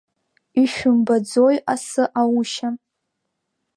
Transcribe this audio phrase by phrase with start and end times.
[0.61, 2.69] Ишәымбаӡои асы аушьа…